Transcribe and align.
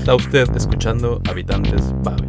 Está 0.00 0.14
usted 0.14 0.48
escuchando 0.56 1.20
Habitantes 1.28 1.92
Babel. 2.02 2.26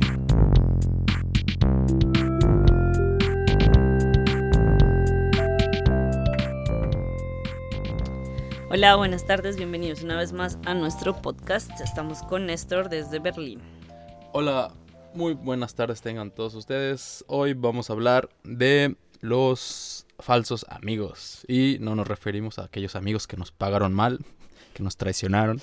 Hola, 8.70 8.98
buenas 8.98 9.26
tardes, 9.26 9.56
bienvenidos 9.56 10.04
una 10.04 10.18
vez 10.18 10.34
más 10.34 10.60
a 10.66 10.74
nuestro 10.74 11.22
podcast. 11.22 11.72
Estamos 11.80 12.24
con 12.24 12.46
Néstor 12.46 12.90
desde 12.90 13.20
Berlín. 13.20 13.62
Hola, 14.34 14.74
muy 15.14 15.34
buenas 15.34 15.74
tardes 15.74 16.02
tengan 16.02 16.30
todos 16.30 16.56
ustedes. 16.56 17.24
Hoy 17.28 17.54
vamos 17.54 17.90
a 17.90 17.94
hablar 17.94 18.28
de 18.44 18.98
los 19.22 20.06
falsos 20.20 20.66
amigos. 20.68 21.46
Y 21.48 21.78
no 21.80 21.96
nos 21.96 22.06
referimos 22.06 22.60
a 22.60 22.66
aquellos 22.66 22.98
amigos 22.98 23.28
que 23.28 23.38
nos 23.38 23.52
pagaron 23.52 23.94
mal, 23.94 24.20
que 24.74 24.84
nos 24.84 24.98
traicionaron, 24.98 25.62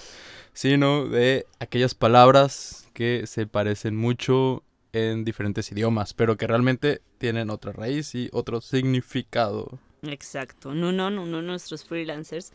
sino 0.59 1.07
de 1.07 1.47
aquellas 1.61 1.95
palabras 1.95 2.89
que 2.93 3.29
se 3.29 3.47
parecen 3.47 3.95
mucho 3.95 4.65
en 4.93 5.25
diferentes 5.25 5.71
idiomas, 5.71 6.15
pero 6.15 6.37
que 6.37 6.49
realmente 6.49 7.01
tienen 7.19 7.51
otra 7.51 7.71
raíz 7.71 8.17
y 8.17 8.29
otro 8.33 8.61
significado. 8.61 9.79
Exacto. 10.03 10.75
Nuno, 10.75 11.07
uno 11.07 11.37
de 11.37 11.43
nuestros 11.45 11.85
freelancers, 11.85 12.53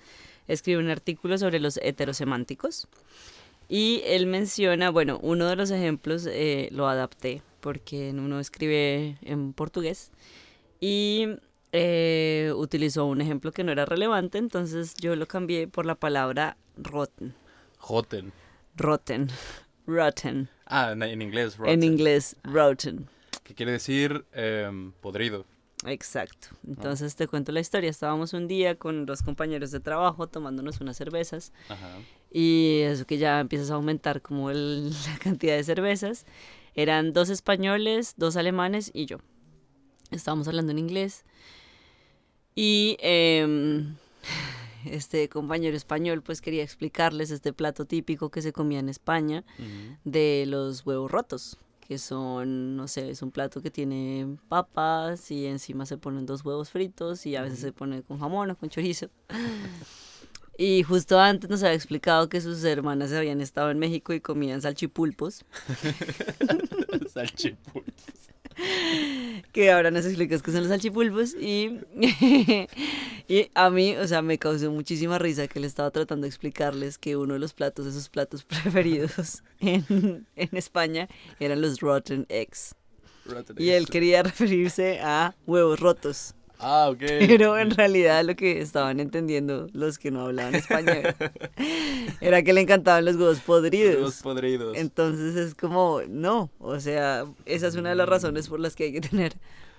escribe 0.49 0.81
un 0.81 0.89
artículo 0.89 1.37
sobre 1.37 1.61
los 1.61 1.77
heterosemánticos. 1.81 2.89
Y 3.69 4.01
él 4.03 4.27
menciona, 4.27 4.89
bueno, 4.89 5.17
uno 5.23 5.47
de 5.47 5.55
los 5.55 5.71
ejemplos 5.71 6.27
eh, 6.29 6.67
lo 6.73 6.89
adapté, 6.89 7.41
porque 7.61 8.09
uno 8.09 8.41
escribe 8.41 9.17
en 9.21 9.53
portugués. 9.53 10.11
Y 10.81 11.37
eh, 11.71 12.51
utilizó 12.53 13.05
un 13.05 13.21
ejemplo 13.21 13.53
que 13.53 13.63
no 13.63 13.71
era 13.71 13.85
relevante, 13.85 14.39
entonces 14.39 14.93
yo 14.95 15.15
lo 15.15 15.25
cambié 15.25 15.69
por 15.69 15.85
la 15.85 15.95
palabra 15.95 16.57
rotten. 16.75 17.33
Rotten. 17.87 18.31
Rotten. 18.75 19.29
Rotten. 19.85 20.49
Ah, 20.65 20.91
en 20.91 21.21
inglés, 21.21 21.57
rotten. 21.57 21.73
En 21.73 21.83
inglés, 21.83 22.35
rotten. 22.43 23.09
Que 23.43 23.53
quiere 23.53 23.73
decir 23.73 24.25
em, 24.31 24.91
podrido. 24.93 25.45
Exacto. 25.85 26.47
Entonces 26.65 27.15
te 27.15 27.27
cuento 27.27 27.51
la 27.51 27.59
historia. 27.59 27.89
Estábamos 27.89 28.33
un 28.33 28.47
día 28.47 28.75
con 28.75 29.05
dos 29.05 29.21
compañeros 29.21 29.71
de 29.71 29.79
trabajo 29.81 30.27
tomándonos 30.27 30.79
unas 30.79 30.95
cervezas. 30.95 31.51
Ajá. 31.67 31.99
Y 32.31 32.79
eso 32.83 33.05
que 33.05 33.17
ya 33.17 33.39
empiezas 33.39 33.69
a 33.69 33.75
aumentar 33.75 34.21
como 34.21 34.49
el, 34.49 34.89
la 35.07 35.17
cantidad 35.19 35.55
de 35.55 35.63
cervezas. 35.63 36.25
Eran 36.75 37.13
dos 37.13 37.29
españoles, 37.29 38.13
dos 38.17 38.37
alemanes 38.37 38.91
y 38.93 39.05
yo. 39.05 39.17
Estábamos 40.09 40.47
hablando 40.47 40.71
en 40.71 40.79
inglés. 40.79 41.25
Y 42.55 42.97
em, 42.99 43.95
este 44.85 45.29
compañero 45.29 45.75
español 45.75 46.21
pues 46.21 46.41
quería 46.41 46.63
explicarles 46.63 47.31
este 47.31 47.53
plato 47.53 47.85
típico 47.85 48.29
que 48.29 48.41
se 48.41 48.53
comía 48.53 48.79
en 48.79 48.89
España 48.89 49.43
de 50.03 50.45
los 50.47 50.85
huevos 50.85 51.11
rotos 51.11 51.57
que 51.87 51.97
son, 51.97 52.77
no 52.77 52.87
sé, 52.87 53.09
es 53.09 53.21
un 53.21 53.31
plato 53.31 53.61
que 53.61 53.69
tiene 53.69 54.37
papas 54.47 55.29
y 55.31 55.47
encima 55.47 55.85
se 55.85 55.97
ponen 55.97 56.25
dos 56.25 56.45
huevos 56.45 56.69
fritos 56.69 57.25
y 57.25 57.35
a 57.35 57.41
veces 57.41 57.59
se 57.59 57.73
pone 57.73 58.03
con 58.03 58.19
jamón 58.19 58.51
o 58.51 58.55
con 58.55 58.69
chorizo. 58.69 59.09
Y 60.55 60.83
justo 60.83 61.19
antes 61.19 61.49
nos 61.49 61.63
había 61.63 61.73
explicado 61.73 62.29
que 62.29 62.39
sus 62.39 62.63
hermanas 62.63 63.11
habían 63.11 63.41
estado 63.41 63.71
en 63.71 63.79
México 63.79 64.13
y 64.13 64.21
comían 64.21 64.61
salchipulpos. 64.61 65.45
salchipulpos. 67.11 67.93
que 69.51 69.71
ahora 69.71 69.91
nos 69.91 70.05
explicas 70.05 70.41
qué 70.41 70.51
son 70.51 70.61
los 70.61 70.69
salchipulpos 70.69 71.33
y, 71.33 71.79
y 73.27 73.49
a 73.53 73.69
mí, 73.69 73.95
o 73.95 74.07
sea, 74.07 74.21
me 74.21 74.37
causó 74.37 74.71
muchísima 74.71 75.17
risa 75.19 75.47
que 75.47 75.59
le 75.59 75.67
estaba 75.67 75.91
tratando 75.91 76.25
de 76.25 76.29
explicarles 76.29 76.97
que 76.97 77.15
uno 77.17 77.33
de 77.33 77.39
los 77.39 77.53
platos 77.53 77.85
de 77.85 77.91
sus 77.91 78.09
platos 78.09 78.43
preferidos 78.45 79.43
en, 79.59 80.27
en 80.35 80.49
España 80.57 81.07
eran 81.39 81.61
los 81.61 81.79
rotten 81.79 82.25
eggs. 82.29 82.75
y 83.57 83.69
él 83.69 83.87
quería 83.87 84.23
referirse 84.23 84.99
a 85.01 85.35
huevos 85.45 85.79
rotos. 85.79 86.35
Ah, 86.59 86.89
ok. 86.89 87.03
Pero 87.27 87.57
en 87.57 87.71
realidad 87.71 88.23
lo 88.23 88.35
que 88.35 88.61
estaban 88.61 88.99
entendiendo 89.01 89.67
los 89.73 89.97
que 89.99 90.11
no 90.11 90.21
hablaban 90.21 90.55
español 90.55 91.13
era 92.21 92.41
que 92.41 92.53
le 92.53 92.61
encantaban 92.61 93.03
los 93.03 93.17
huevos 93.17 93.39
podridos. 93.39 93.99
Los 93.99 94.21
podridos. 94.21 94.77
Entonces 94.77 95.35
es 95.35 95.55
como, 95.55 96.01
no, 96.07 96.49
o 96.59 96.79
sea, 96.79 97.25
esa 97.45 97.67
es 97.67 97.75
una 97.75 97.89
de 97.89 97.95
las 97.95 98.07
razones 98.07 98.47
por 98.47 98.61
las 98.61 98.75
que 98.75 98.85
hay 98.85 98.93
que 98.93 99.01
tener 99.01 99.33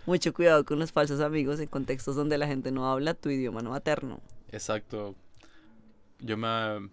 mucho 0.06 0.32
cuidado 0.32 0.64
con 0.64 0.78
los 0.78 0.92
falsos 0.92 1.20
amigos 1.20 1.60
en 1.60 1.68
contextos 1.68 2.16
donde 2.16 2.38
la 2.38 2.46
gente 2.46 2.70
no 2.70 2.90
habla 2.90 3.14
tu 3.14 3.30
idioma 3.30 3.62
no 3.62 3.70
materno. 3.70 4.20
Exacto. 4.50 5.14
Yo 6.20 6.36
me... 6.36 6.90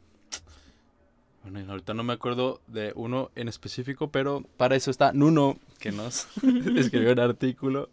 Bueno, 1.44 1.72
ahorita 1.72 1.94
no 1.94 2.04
me 2.04 2.14
acuerdo 2.14 2.62
de 2.68 2.94
uno 2.96 3.32
en 3.36 3.48
específico, 3.48 4.12
pero 4.12 4.44
para 4.58 4.76
eso 4.76 4.92
está 4.92 5.12
Nuno, 5.12 5.58
que 5.80 5.92
nos 5.92 6.28
escribió 6.76 7.14
un 7.14 7.20
artículo 7.20 7.90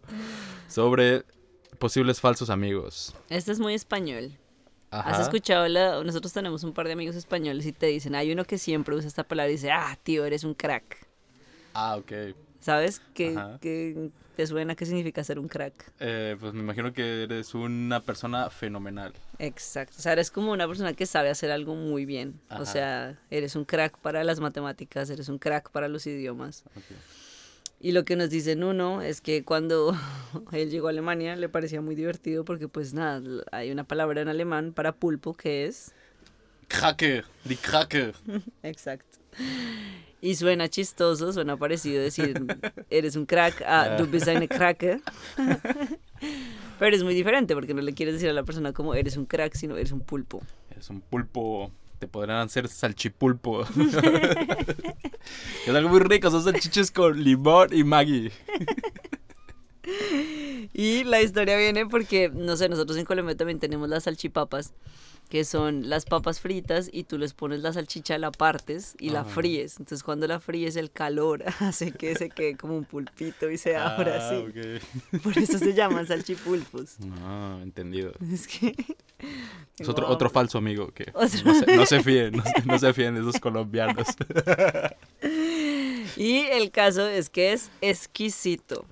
sobre 0.68 1.24
posibles 1.78 2.20
falsos 2.20 2.50
amigos. 2.50 3.14
Este 3.30 3.52
es 3.52 3.58
muy 3.58 3.72
español. 3.74 4.32
¿Has 4.90 5.20
escuchado? 5.20 5.66
La... 5.68 6.02
Nosotros 6.02 6.32
tenemos 6.32 6.62
un 6.64 6.72
par 6.72 6.86
de 6.86 6.92
amigos 6.92 7.16
españoles 7.16 7.66
y 7.66 7.72
te 7.72 7.86
dicen, 7.86 8.14
hay 8.14 8.32
uno 8.32 8.44
que 8.44 8.58
siempre 8.58 8.94
usa 8.94 9.08
esta 9.08 9.24
palabra 9.24 9.50
y 9.50 9.54
dice, 9.54 9.70
ah, 9.70 9.98
tío, 10.02 10.24
eres 10.24 10.44
un 10.44 10.54
crack. 10.54 11.06
Ah, 11.74 11.96
ok. 11.96 12.34
¿Sabes 12.60 13.00
qué, 13.14 13.38
qué 13.60 14.10
te 14.38 14.46
suena? 14.46 14.76
¿Qué 14.76 14.86
significa 14.86 15.24
ser 15.24 15.40
un 15.40 15.48
crack? 15.48 15.90
Eh, 15.98 16.36
pues 16.38 16.54
me 16.54 16.60
imagino 16.60 16.92
que 16.92 17.24
eres 17.24 17.56
una 17.56 17.98
persona 17.98 18.50
fenomenal. 18.50 19.12
Exacto. 19.40 19.96
O 19.98 20.00
sea, 20.00 20.12
eres 20.12 20.30
como 20.30 20.52
una 20.52 20.68
persona 20.68 20.92
que 20.92 21.06
sabe 21.06 21.28
hacer 21.28 21.50
algo 21.50 21.74
muy 21.74 22.04
bien. 22.04 22.38
O 22.48 22.64
sea, 22.64 23.18
eres 23.30 23.56
un 23.56 23.64
crack 23.64 23.98
para 23.98 24.22
las 24.22 24.38
matemáticas, 24.38 25.10
eres 25.10 25.28
un 25.28 25.40
crack 25.40 25.72
para 25.72 25.88
los 25.88 26.06
idiomas. 26.06 26.62
Okay. 26.70 26.96
Y 27.80 27.90
lo 27.90 28.04
que 28.04 28.14
nos 28.14 28.30
dicen 28.30 28.62
uno 28.62 29.02
es 29.02 29.20
que 29.20 29.42
cuando 29.42 29.98
él 30.52 30.70
llegó 30.70 30.86
a 30.86 30.90
Alemania 30.90 31.34
le 31.34 31.48
parecía 31.48 31.80
muy 31.80 31.96
divertido 31.96 32.44
porque 32.44 32.68
pues 32.68 32.94
nada, 32.94 33.20
hay 33.50 33.72
una 33.72 33.82
palabra 33.82 34.22
en 34.22 34.28
alemán 34.28 34.72
para 34.72 34.92
pulpo 34.92 35.34
que 35.34 35.66
es... 35.66 35.90
Krake, 36.68 37.24
die 37.42 37.56
Krake. 37.56 38.12
Exacto. 38.62 39.18
Y 40.20 40.34
suena 40.34 40.68
chistoso, 40.68 41.32
suena 41.32 41.56
parecido 41.56 42.02
decir, 42.02 42.44
eres 42.90 43.14
un 43.14 43.24
crack, 43.24 43.62
ah, 43.66 43.96
du 43.96 44.06
bist 44.06 44.26
eine 44.26 44.48
Krake. 44.48 45.00
Pero 46.78 46.96
es 46.96 47.04
muy 47.04 47.14
diferente 47.14 47.54
porque 47.54 47.74
no 47.74 47.82
le 47.82 47.94
quieres 47.94 48.14
decir 48.14 48.28
a 48.28 48.32
la 48.32 48.42
persona 48.42 48.72
como 48.72 48.94
eres 48.94 49.16
un 49.16 49.26
crack, 49.26 49.54
sino 49.54 49.76
eres 49.76 49.92
un 49.92 50.00
pulpo. 50.00 50.42
Eres 50.70 50.90
un 50.90 51.00
pulpo 51.00 51.70
te 51.98 52.06
podrán 52.06 52.46
hacer 52.46 52.68
salchipulpo. 52.68 53.62
es 55.66 55.74
algo 55.74 55.88
muy 55.88 56.00
rico, 56.00 56.30
son 56.30 56.44
salchiches 56.44 56.90
con 56.90 57.22
limón 57.22 57.68
y 57.72 57.84
Maggi. 57.84 58.30
y 60.72 61.04
la 61.04 61.20
historia 61.20 61.56
viene 61.56 61.86
porque, 61.86 62.28
no 62.28 62.56
sé, 62.56 62.68
nosotros 62.68 62.96
en 62.98 63.04
Colombia 63.04 63.36
también 63.36 63.58
tenemos 63.58 63.88
las 63.88 64.04
salchipapas 64.04 64.72
que 65.28 65.44
son 65.44 65.88
las 65.90 66.06
papas 66.06 66.40
fritas 66.40 66.88
y 66.90 67.04
tú 67.04 67.18
les 67.18 67.34
pones 67.34 67.60
la 67.60 67.72
salchicha, 67.72 68.16
la 68.18 68.30
partes 68.30 68.94
y 68.98 69.10
la 69.10 69.24
fríes. 69.24 69.78
Entonces 69.78 70.02
cuando 70.02 70.26
la 70.26 70.40
fríes 70.40 70.76
el 70.76 70.90
calor 70.90 71.44
hace 71.60 71.92
que 71.92 72.14
se 72.14 72.30
quede 72.30 72.56
como 72.56 72.76
un 72.76 72.84
pulpito 72.84 73.50
y 73.50 73.58
se 73.58 73.76
abra 73.76 74.16
ah, 74.20 74.26
así. 74.26 75.18
Por 75.22 75.36
eso 75.36 75.58
se 75.58 75.74
llaman 75.74 76.06
salchipulpos. 76.06 76.96
Ah, 77.22 77.58
entendido. 77.62 78.12
Es 78.32 78.46
que... 78.46 78.74
Es 79.78 79.88
otro, 79.88 80.08
otro 80.08 80.30
falso 80.30 80.58
amigo 80.58 80.88
que 80.92 81.12
no 81.14 81.28
se, 81.28 81.76
no 81.76 81.86
se, 81.86 82.02
fíen, 82.02 82.42
no, 82.64 82.78
se 82.78 82.92
fíen 82.94 83.14
de 83.14 83.20
esos 83.20 83.38
colombianos. 83.38 84.06
y 86.16 86.38
el 86.38 86.70
caso 86.70 87.06
es 87.06 87.28
que 87.28 87.52
es 87.52 87.70
exquisito. 87.80 88.86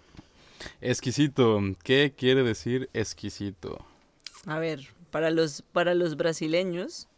Exquisito. 0.81 1.61
¿Qué 1.83 2.13
quiere 2.17 2.43
decir 2.43 2.91
exquisito? 2.93 3.85
A 4.47 4.59
ver, 4.59 4.89
para 5.17 5.31
los, 5.31 5.63
para 5.73 5.95
los 5.95 6.19
brasileños 6.19 7.09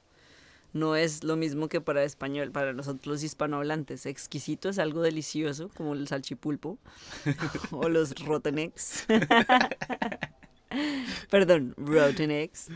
no 0.73 0.95
es 0.95 1.25
lo 1.25 1.35
mismo 1.35 1.69
que 1.69 1.81
para 1.81 2.05
español, 2.05 2.53
para 2.53 2.73
nosotros 2.73 3.09
los 3.09 3.23
hispanohablantes. 3.25 4.07
Exquisito 4.07 4.69
es 4.69 4.79
algo 4.79 5.03
delicioso, 5.03 5.69
como 5.77 5.95
el 5.95 6.07
salchipulpo 6.07 6.79
o 7.73 7.89
los 7.89 8.15
rotten 8.25 8.61
eggs. 8.61 9.05
Perdón, 11.29 11.75
rotten 11.77 12.31
eggs. 12.31 12.69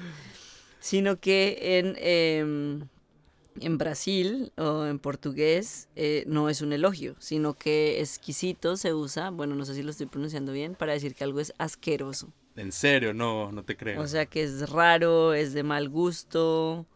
Sino 0.81 1.21
que 1.21 1.79
en, 1.79 1.95
em, 2.01 2.89
en 3.61 3.79
Brasil 3.79 4.53
o 4.57 4.87
en 4.87 4.99
portugués 4.99 5.89
eh, 5.95 6.25
no 6.27 6.49
es 6.49 6.63
un 6.63 6.73
elogio, 6.73 7.15
sino 7.21 7.55
que 7.55 8.01
exquisito 8.01 8.77
se 8.77 8.93
usa, 8.93 9.31
bueno, 9.31 9.55
no 9.55 9.65
sé 9.67 9.77
si 9.77 9.85
lo 9.85 9.93
estoy 9.93 10.07
pronunciando 10.07 10.51
bien, 10.51 10.75
para 10.75 10.95
decir 10.95 11.15
que 11.15 11.23
algo 11.23 11.39
es 11.39 11.55
asqueroso. 11.59 12.33
En 12.57 12.73
serio, 12.73 13.15
no, 13.15 13.51
no 13.51 13.63
te 13.63 13.77
creo. 13.77 14.01
O 14.01 14.07
sea 14.07 14.27
que 14.27 14.43
es 14.43 14.69
raro, 14.71 15.33
es 15.33 15.55
de 15.55 15.63
mal 15.63 15.89
gusto. 15.89 16.87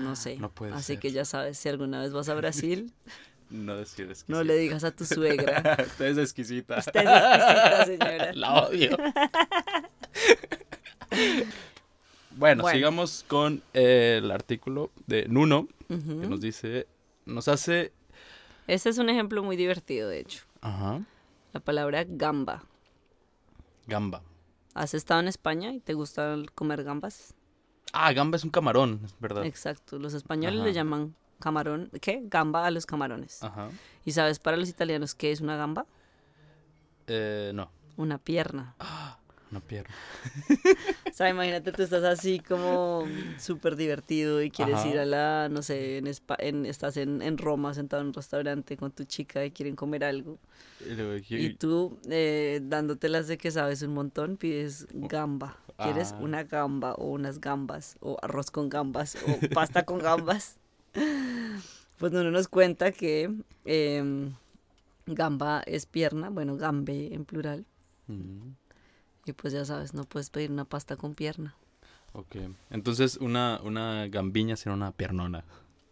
No 0.00 0.14
sé. 0.16 0.36
No 0.36 0.50
puede 0.50 0.74
Así 0.74 0.96
que 0.98 1.10
ya 1.10 1.24
sabes, 1.24 1.58
si 1.58 1.68
alguna 1.68 2.00
vez 2.00 2.12
vas 2.12 2.28
a 2.28 2.34
Brasil. 2.34 2.92
no 3.50 3.76
decir 3.76 4.06
exquisita. 4.06 4.32
No 4.32 4.44
le 4.44 4.56
digas 4.56 4.84
a 4.84 4.90
tu 4.90 5.04
suegra. 5.04 5.76
Usted 5.86 6.06
es 6.06 6.18
exquisita. 6.18 6.78
Usted 6.78 7.00
es 7.00 7.06
exquisita, 7.06 7.86
señora. 7.86 8.32
La 8.34 8.54
odio. 8.62 8.96
bueno, 12.32 12.68
sigamos 12.68 13.24
con 13.26 13.62
el 13.72 14.30
artículo 14.30 14.90
de 15.06 15.26
Nuno, 15.28 15.68
que 15.88 15.94
nos 15.94 16.40
dice, 16.40 16.86
nos 17.24 17.48
hace 17.48 17.92
Este 18.66 18.90
es 18.90 18.98
un 18.98 19.08
ejemplo 19.08 19.42
muy 19.42 19.56
divertido, 19.56 20.08
de 20.08 20.20
hecho. 20.20 20.42
Ajá. 20.60 21.00
La 21.52 21.60
palabra 21.60 22.04
gamba. 22.06 22.62
Gamba. 23.86 24.22
¿Has 24.76 24.92
estado 24.92 25.20
en 25.20 25.28
España 25.28 25.72
y 25.72 25.80
te 25.80 25.94
gusta 25.94 26.36
comer 26.54 26.84
gambas? 26.84 27.34
Ah, 27.94 28.12
gamba 28.12 28.36
es 28.36 28.44
un 28.44 28.50
camarón, 28.50 29.00
es 29.06 29.18
verdad. 29.18 29.46
Exacto. 29.46 29.98
Los 29.98 30.12
españoles 30.12 30.58
Ajá. 30.60 30.66
le 30.68 30.74
llaman 30.74 31.16
camarón. 31.40 31.90
¿Qué? 32.02 32.20
Gamba 32.24 32.66
a 32.66 32.70
los 32.70 32.84
camarones. 32.84 33.42
Ajá. 33.42 33.70
¿Y 34.04 34.12
sabes 34.12 34.38
para 34.38 34.58
los 34.58 34.68
italianos 34.68 35.14
qué 35.14 35.32
es 35.32 35.40
una 35.40 35.56
gamba? 35.56 35.86
Eh, 37.06 37.52
no, 37.54 37.70
Una 37.96 38.18
pierna. 38.18 38.74
Una 39.50 39.60
pierna. 39.60 39.94
O 41.10 41.12
sea, 41.16 41.30
imagínate, 41.30 41.72
tú 41.72 41.82
estás 41.82 42.04
así 42.04 42.40
como 42.40 43.06
súper 43.38 43.74
divertido 43.76 44.42
y 44.42 44.50
quieres 44.50 44.74
Ajá. 44.76 44.88
ir 44.88 44.98
a 44.98 45.06
la, 45.06 45.48
no 45.50 45.62
sé, 45.62 45.96
en, 45.96 46.06
Espa- 46.06 46.36
en- 46.38 46.66
estás 46.66 46.98
en, 46.98 47.22
en 47.22 47.38
Roma 47.38 47.72
sentado 47.72 48.02
en 48.02 48.08
un 48.08 48.12
restaurante 48.12 48.76
con 48.76 48.90
tu 48.92 49.04
chica 49.04 49.42
y 49.44 49.50
quieren 49.50 49.76
comer 49.76 50.04
algo. 50.04 50.38
Y 51.30 51.54
tú, 51.54 51.98
eh, 52.10 52.60
dándotelas 52.62 53.28
de 53.28 53.38
que 53.38 53.50
sabes 53.50 53.80
un 53.80 53.94
montón, 53.94 54.36
pides 54.36 54.86
gamba. 54.92 55.56
¿Quieres 55.82 56.12
Ah. 56.12 56.18
una 56.20 56.44
gamba 56.44 56.92
o 56.94 57.06
unas 57.10 57.40
gambas 57.40 57.96
o 58.00 58.18
arroz 58.20 58.50
con 58.50 58.68
gambas 58.68 59.16
o 59.26 59.38
pasta 59.54 59.84
con 59.84 59.98
gambas? 59.98 60.58
Pues 61.98 62.12
uno 62.12 62.30
nos 62.30 62.46
cuenta 62.48 62.92
que 62.92 63.32
em, 63.64 64.34
gamba 65.06 65.62
es 65.64 65.86
pierna, 65.86 66.28
bueno, 66.28 66.56
gambe 66.58 67.14
en 67.14 67.24
plural. 67.24 67.64
Mm, 68.06 68.50
Y 69.26 69.32
pues 69.34 69.52
ya 69.52 69.64
sabes, 69.66 69.92
no 69.92 70.04
puedes 70.04 70.30
pedir 70.30 70.50
una 70.50 70.64
pasta 70.64 70.96
con 70.96 71.14
pierna 71.14 71.54
ok. 72.12 72.36
Entonces, 72.70 73.18
una, 73.18 73.60
una 73.62 74.06
gambiña 74.08 74.56
será 74.56 74.74
una 74.74 74.90
piernona. 74.92 75.44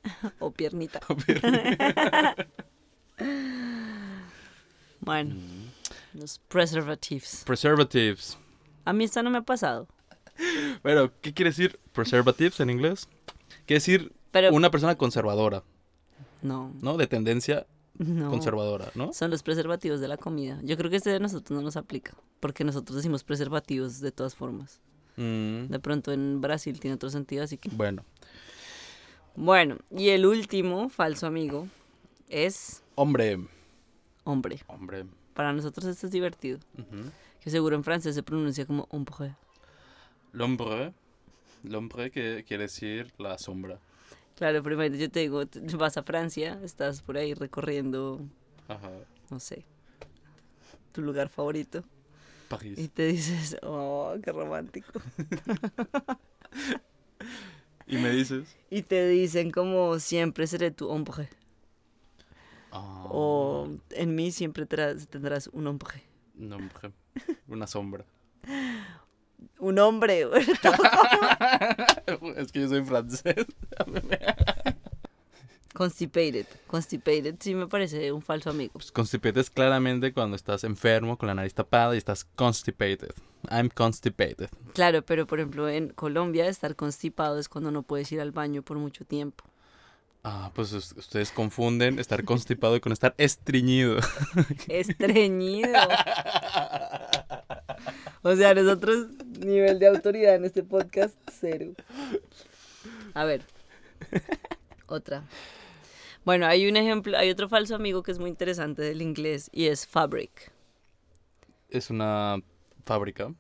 o 0.39 0.51
piernita. 0.51 1.01
Bueno, 5.01 5.35
Mm. 5.35 6.19
los 6.19 6.39
preservatives. 6.49 7.43
Preservatives. 7.45 8.39
A 8.87 8.93
mí 8.95 9.05
esta 9.05 9.23
no 9.23 9.29
me 9.31 9.39
ha 9.39 9.43
pasado. 9.43 9.87
Pero, 10.83 11.13
¿qué 11.21 11.35
quiere 11.35 11.51
decir 11.51 11.79
preservatives 11.93 12.59
en 12.61 12.71
inglés? 12.71 13.07
Quiere 13.67 13.77
decir 13.81 14.13
Pero 14.33 14.51
una 14.53 14.71
persona 14.71 14.95
conservadora, 14.97 15.63
no, 16.43 16.73
¿no? 16.81 16.97
De 16.97 17.07
tendencia 17.07 17.67
no. 17.99 18.31
conservadora, 18.31 18.91
¿no? 18.95 19.13
Son 19.13 19.31
los 19.31 19.43
preservativos 19.43 20.01
de 20.01 20.09
la 20.09 20.17
comida. 20.17 20.59
Yo 20.63 20.77
creo 20.77 20.91
que 20.91 20.97
este 20.97 21.11
de 21.11 21.21
nosotros 21.21 21.57
no 21.57 21.63
nos 21.63 21.77
aplica, 21.77 22.15
porque 22.41 22.65
nosotros 22.65 22.97
decimos 22.97 23.25
preservativos 23.25 24.01
de 24.01 24.13
todas 24.13 24.35
formas. 24.35 24.81
Mm, 25.17 25.67
De 25.69 25.79
pronto 25.79 26.13
en 26.13 26.41
Brasil 26.41 26.81
tiene 26.81 26.95
otro 26.97 27.09
sentido, 27.11 27.45
así 27.45 27.57
que... 27.59 27.69
bueno, 27.71 28.05
Bueno, 29.37 29.79
y 29.91 30.09
el 30.09 30.27
último 30.27 30.89
falso 30.89 31.27
amigo 31.27 31.69
es 32.29 32.83
hombre, 32.95 33.39
hombre. 34.25 34.61
hombre. 34.67 35.07
Para 35.35 35.53
nosotros 35.53 35.87
esto 35.87 36.07
es 36.07 36.13
divertido, 36.13 36.59
que 37.41 37.51
seguro 37.51 37.75
en 37.77 37.83
francés 37.85 38.15
se 38.15 38.23
pronuncia 38.23 38.67
como 38.67 38.87
hombre. 38.91 39.35
L'ombre, 40.33 40.93
l'ombre 41.65 42.11
que 42.11 42.45
quiere 42.47 42.65
decir 42.65 43.13
la 43.19 43.37
sombra. 43.39 43.79
Claro, 44.37 44.63
primero 44.63 44.95
yo 44.97 45.11
te 45.11 45.21
digo, 45.21 45.43
vas 45.79 45.97
a 45.97 46.03
Francia, 46.03 46.59
estás 46.63 47.03
por 47.03 47.17
ahí 47.17 47.35
recorriendo, 47.35 48.21
Ajá. 48.69 48.91
no 49.31 49.39
sé, 49.41 49.65
tu 50.93 51.03
lugar 51.03 51.29
favorito, 51.29 51.79
y 51.79 52.49
París. 52.49 52.91
te 52.95 53.07
dices, 53.07 53.57
oh, 53.63 54.15
qué 54.23 54.33
romántico. 54.33 55.01
Y 57.87 57.99
me 57.99 58.09
dices. 58.11 58.57
Y 58.71 58.81
te 58.81 59.07
dicen 59.09 59.51
como 59.51 59.99
siempre 59.99 60.47
seré 60.47 60.71
tu 60.71 60.89
hombre. 60.89 61.29
Ah, 62.73 63.05
O 63.11 63.69
en 63.91 64.15
mí 64.15 64.33
siempre 64.33 64.65
tendrás 64.65 65.49
un 65.49 65.67
hombre. 65.67 66.03
Nombre. 66.35 66.93
Una 67.47 67.67
sombra. 67.67 68.07
Un 69.59 69.79
hombre. 69.79 70.27
es 72.37 72.53
que 72.53 72.61
yo 72.61 72.69
soy 72.69 72.83
francés. 72.85 73.35
Constipated. 75.75 76.47
Constipated 76.69 77.35
sí 77.41 77.55
me 77.55 77.67
parece 77.67 78.13
un 78.13 78.23
falso 78.23 78.51
amigo. 78.51 78.73
Pues 78.75 78.93
constipated 78.93 79.39
es 79.41 79.51
claramente 79.51 80.13
cuando 80.13 80.37
estás 80.37 80.63
enfermo 80.63 81.19
con 81.19 81.27
la 81.27 81.35
nariz 81.35 81.53
tapada 81.53 81.95
y 81.95 81.99
estás 81.99 82.25
constipated. 82.37 83.11
I'm 83.51 83.69
constipated. 83.71 84.51
Claro, 84.73 85.03
pero 85.03 85.27
por 85.27 85.41
ejemplo 85.41 85.69
en 85.69 85.89
Colombia 85.89 86.47
estar 86.47 86.77
constipado 86.77 87.41
es 87.41 87.49
cuando 87.49 87.73
no 87.73 87.83
puedes 87.83 88.11
ir 88.13 88.21
al 88.21 88.31
baño 88.31 88.63
por 88.63 88.79
mucho 88.79 89.05
tiempo. 89.05 89.45
Ah, 90.23 90.53
pues 90.55 90.73
us- 90.73 90.95
ustedes 90.97 91.33
confunden 91.33 91.99
estar 91.99 92.25
constipado 92.25 92.81
con 92.81 92.93
estar 92.93 93.15
estreñido. 93.19 93.97
Estreñido. 94.69 95.69
O 98.23 98.35
sea, 98.37 98.55
nosotros 98.55 99.09
nivel 99.41 99.79
de 99.79 99.87
autoridad 99.87 100.35
en 100.35 100.45
este 100.45 100.63
podcast 100.63 101.17
cero. 101.33 101.73
A 103.15 103.25
ver. 103.25 103.43
Otra. 104.87 105.25
Bueno, 106.25 106.47
hay 106.47 106.69
un 106.69 106.77
ejemplo, 106.77 107.17
hay 107.19 107.31
otro 107.31 107.49
falso 107.49 107.75
amigo 107.75 108.03
que 108.03 108.11
es 108.11 108.19
muy 108.19 108.31
interesante 108.31 108.83
del 108.83 109.03
inglés 109.03 109.51
y 109.53 109.67
es 109.67 109.87
fabric. 109.87 110.51
Es 111.69 111.91
una 111.91 112.43
fábrica, 112.85 113.35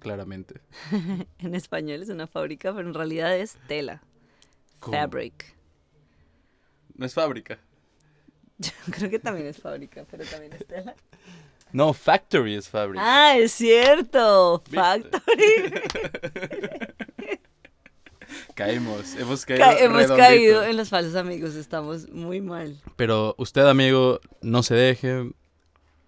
claramente. 0.00 0.60
En 1.38 1.54
español 1.54 2.02
es 2.02 2.08
una 2.08 2.26
fábrica, 2.26 2.72
pero 2.74 2.88
en 2.88 2.94
realidad 2.94 3.36
es 3.36 3.56
tela. 3.68 4.02
¿Cómo? 4.80 4.96
Fabric. 4.96 5.54
No 6.96 7.06
es 7.06 7.14
fábrica. 7.14 7.58
Yo 8.58 8.72
creo 8.90 9.10
que 9.10 9.18
también 9.18 9.46
es 9.46 9.58
fábrica, 9.58 10.04
pero 10.10 10.24
también 10.24 10.52
es 10.52 10.66
tela. 10.66 10.94
No, 11.72 11.92
factory 11.92 12.54
es 12.56 12.68
fábrica. 12.68 13.02
Ah, 13.04 13.36
es 13.38 13.52
cierto. 13.52 14.62
¿Viste? 14.66 14.76
Factory. 14.76 15.80
Caímos, 18.54 19.14
hemos 19.16 19.44
caído. 19.44 19.64
Ca- 19.64 19.78
hemos 19.78 20.02
redondito. 20.02 20.16
caído 20.28 20.62
en 20.64 20.76
los 20.76 20.88
falsos 20.88 21.16
amigos, 21.16 21.54
estamos 21.56 22.08
muy 22.10 22.40
mal. 22.40 22.76
Pero 22.96 23.34
usted, 23.38 23.66
amigo, 23.66 24.20
no 24.42 24.62
se 24.62 24.74
deje, 24.74 25.30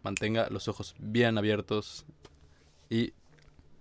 mantenga 0.02 0.48
los 0.50 0.68
ojos 0.68 0.94
bien 0.98 1.36
abiertos 1.38 2.04
y 2.90 3.12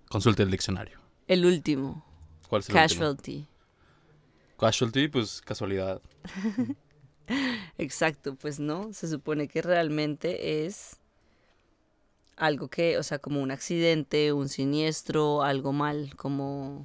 consulte 0.08 0.42
el 0.42 0.50
diccionario. 0.50 0.98
El 1.28 1.44
último, 1.46 2.04
¿Cuál 2.48 2.60
es 2.62 2.68
el 2.68 2.74
último? 2.76 2.88
casualty. 2.88 3.46
Casualty, 4.58 5.08
pues 5.08 5.40
casualidad. 5.42 6.00
Exacto, 7.78 8.34
pues 8.34 8.58
no, 8.58 8.92
se 8.92 9.06
supone 9.08 9.46
que 9.48 9.62
realmente 9.62 10.64
es 10.66 10.98
algo 12.36 12.68
que, 12.68 12.98
o 12.98 13.02
sea, 13.02 13.18
como 13.18 13.40
un 13.42 13.50
accidente, 13.50 14.32
un 14.32 14.48
siniestro, 14.48 15.42
algo 15.42 15.72
mal, 15.72 16.14
como, 16.16 16.84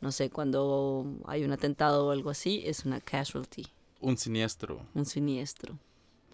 no 0.00 0.12
sé, 0.12 0.30
cuando 0.30 1.06
hay 1.26 1.44
un 1.44 1.52
atentado 1.52 2.06
o 2.06 2.10
algo 2.10 2.30
así, 2.30 2.62
es 2.66 2.84
una 2.84 3.00
casualty, 3.00 3.66
Un 4.00 4.16
siniestro. 4.18 4.84
un 4.94 5.06
siniestro. 5.06 5.78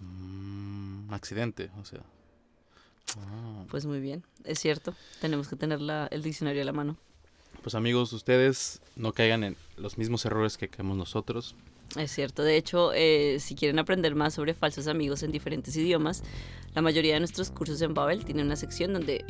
Mm, 0.00 1.12
accidente, 1.12 1.70
o 1.80 1.84
sea. 1.84 2.00
Ah. 3.18 3.64
Pues 3.70 3.86
muy 3.86 4.00
bien, 4.00 4.22
es 4.44 4.58
cierto, 4.58 4.94
tenemos 5.20 5.48
que 5.48 5.56
tener 5.56 5.80
la- 5.80 6.06
el 6.10 6.22
diccionario 6.22 6.62
a 6.62 6.64
la 6.64 6.72
mano. 6.72 6.96
Pues 7.62 7.74
amigos, 7.74 8.12
ustedes 8.12 8.80
no 8.96 9.12
caigan 9.12 9.42
en 9.44 9.56
los 9.76 9.98
mismos 9.98 10.24
errores 10.24 10.56
que 10.56 10.68
caemos 10.68 10.96
nosotros. 10.96 11.54
Es 11.96 12.12
cierto, 12.12 12.42
de 12.42 12.56
hecho, 12.56 12.92
eh, 12.94 13.38
si 13.40 13.54
quieren 13.54 13.78
aprender 13.78 14.14
más 14.14 14.34
sobre 14.34 14.52
falsos 14.54 14.88
amigos 14.88 15.22
en 15.22 15.32
diferentes 15.32 15.74
idiomas, 15.76 16.22
la 16.74 16.82
mayoría 16.82 17.14
de 17.14 17.20
nuestros 17.20 17.50
cursos 17.50 17.80
en 17.80 17.94
Babel 17.94 18.24
tienen 18.24 18.46
una 18.46 18.56
sección 18.56 18.92
donde 18.92 19.24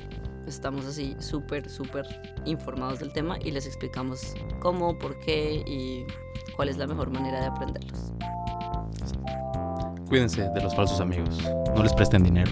estamos 0.47 0.85
así 0.85 1.15
súper, 1.21 1.71
súper 1.71 2.05
informados 2.47 2.99
del 2.99 3.13
tema 3.13 3.39
y 3.45 3.53
les 3.53 3.67
explicamos 3.67 4.35
cómo, 4.61 4.99
por 4.99 5.19
qué 5.21 5.63
y 5.67 6.05
cuál 6.57 6.69
es 6.69 6.77
la 6.79 6.87
mejor 6.87 7.11
manera 7.11 7.41
de 7.41 7.47
aprenderlos. 7.47 8.13
Cuídense 10.09 10.49
de 10.49 10.61
los 10.61 10.75
falsos 10.75 11.01
amigos. 11.01 11.39
No 11.75 11.83
les 11.83 11.93
presten 11.93 12.25
dinero. 12.25 12.51